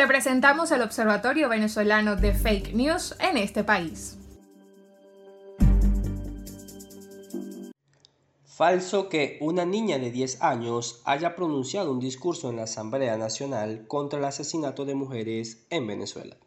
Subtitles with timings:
[0.00, 4.16] Te presentamos el Observatorio Venezolano de Fake News en este país.
[8.46, 13.84] Falso que una niña de 10 años haya pronunciado un discurso en la Asamblea Nacional
[13.88, 16.38] contra el asesinato de mujeres en Venezuela.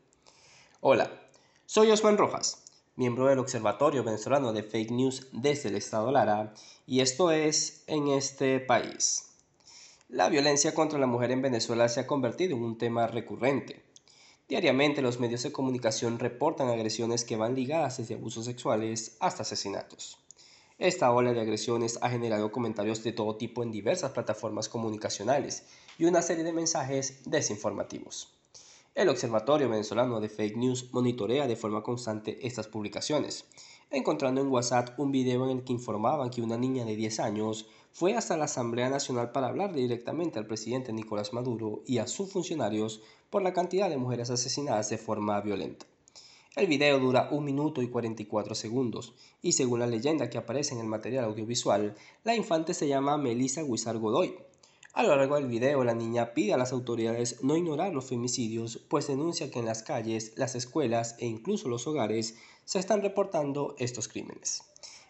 [0.81, 1.11] Hola,
[1.67, 2.63] soy Osman Rojas,
[2.95, 6.55] miembro del Observatorio Venezolano de Fake News desde el Estado Lara,
[6.87, 9.32] y esto es En este país.
[10.13, 13.81] La violencia contra la mujer en Venezuela se ha convertido en un tema recurrente.
[14.47, 20.19] Diariamente los medios de comunicación reportan agresiones que van ligadas desde abusos sexuales hasta asesinatos.
[20.77, 25.63] Esta ola de agresiones ha generado comentarios de todo tipo en diversas plataformas comunicacionales
[25.97, 28.35] y una serie de mensajes desinformativos.
[28.93, 33.45] El Observatorio Venezolano de Fake News monitorea de forma constante estas publicaciones,
[33.91, 37.67] encontrando en WhatsApp un video en el que informaban que una niña de 10 años
[37.91, 42.31] fue hasta la Asamblea Nacional para hablarle directamente al presidente Nicolás Maduro y a sus
[42.31, 45.85] funcionarios por la cantidad de mujeres asesinadas de forma violenta.
[46.55, 50.81] El video dura 1 minuto y 44 segundos, y según la leyenda que aparece en
[50.81, 54.35] el material audiovisual, la infante se llama Melissa Guizar Godoy.
[54.95, 58.77] A lo largo del video, la niña pide a las autoridades no ignorar los femicidios,
[58.89, 63.73] pues denuncia que en las calles, las escuelas e incluso los hogares se están reportando
[63.79, 64.61] estos crímenes.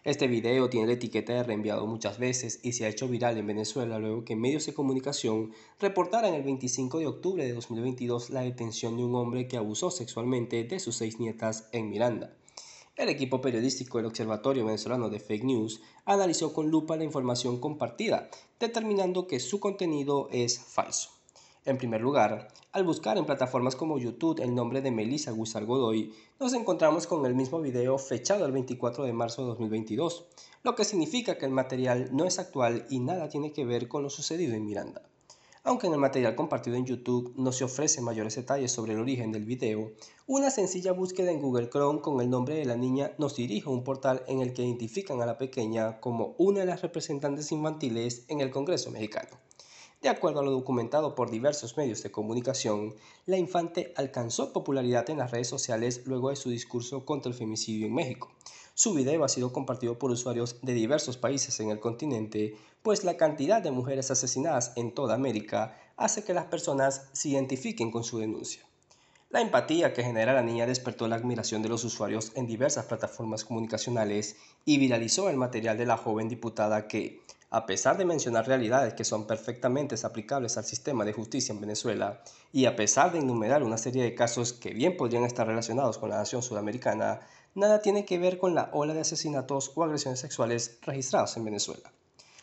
[0.02, 3.46] Este video tiene la etiqueta de reenviado muchas veces y se ha hecho viral en
[3.46, 8.96] Venezuela luego que medios de comunicación reportaran el 25 de octubre de 2022 la detención
[8.96, 12.34] de un hombre que abusó sexualmente de sus seis nietas en Miranda.
[12.96, 18.28] El equipo periodístico del Observatorio Venezolano de Fake News analizó con lupa la información compartida,
[18.60, 21.10] determinando que su contenido es falso.
[21.64, 26.14] En primer lugar, al buscar en plataformas como YouTube el nombre de Melissa Guzar Godoy,
[26.38, 30.26] nos encontramos con el mismo video fechado el 24 de marzo de 2022,
[30.62, 34.04] lo que significa que el material no es actual y nada tiene que ver con
[34.04, 35.02] lo sucedido en Miranda.
[35.66, 39.32] Aunque en el material compartido en YouTube no se ofrecen mayores detalles sobre el origen
[39.32, 39.92] del video,
[40.26, 43.72] una sencilla búsqueda en Google Chrome con el nombre de la niña nos dirige a
[43.72, 48.26] un portal en el que identifican a la pequeña como una de las representantes infantiles
[48.28, 49.38] en el Congreso mexicano.
[50.02, 52.94] De acuerdo a lo documentado por diversos medios de comunicación,
[53.24, 57.86] la infante alcanzó popularidad en las redes sociales luego de su discurso contra el femicidio
[57.86, 58.30] en México.
[58.76, 63.16] Su video ha sido compartido por usuarios de diversos países en el continente, pues la
[63.16, 68.18] cantidad de mujeres asesinadas en toda América hace que las personas se identifiquen con su
[68.18, 68.64] denuncia.
[69.30, 73.44] La empatía que genera la niña despertó la admiración de los usuarios en diversas plataformas
[73.44, 77.20] comunicacionales y viralizó el material de la joven diputada que,
[77.54, 82.20] a pesar de mencionar realidades que son perfectamente aplicables al sistema de justicia en Venezuela,
[82.52, 86.10] y a pesar de enumerar una serie de casos que bien podrían estar relacionados con
[86.10, 87.20] la nación sudamericana,
[87.54, 91.92] nada tiene que ver con la ola de asesinatos o agresiones sexuales registrados en Venezuela.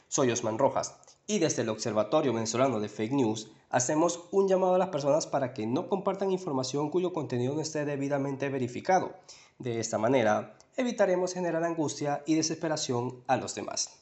[0.07, 0.95] Soy Osman Rojas
[1.27, 5.53] y desde el Observatorio Venezolano de Fake News hacemos un llamado a las personas para
[5.53, 9.11] que no compartan información cuyo contenido no esté debidamente verificado.
[9.59, 14.00] De esta manera, evitaremos generar angustia y desesperación a los demás.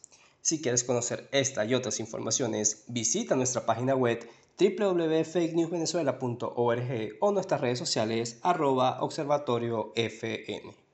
[0.50, 4.28] Si quieres conocer esta y otras informaciones, visita nuestra página web
[4.60, 10.89] www.fakenewsvenezuela.org o nuestras redes sociales arroba observatoriofn.